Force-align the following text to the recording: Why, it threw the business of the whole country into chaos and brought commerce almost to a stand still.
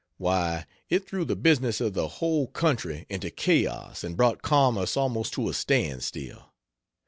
Why, 0.17 0.65
it 0.89 1.07
threw 1.07 1.25
the 1.25 1.35
business 1.35 1.79
of 1.79 1.93
the 1.93 2.07
whole 2.07 2.47
country 2.47 3.05
into 3.07 3.29
chaos 3.29 4.03
and 4.03 4.17
brought 4.17 4.41
commerce 4.41 4.97
almost 4.97 5.31
to 5.33 5.47
a 5.47 5.53
stand 5.53 6.01
still. 6.01 6.51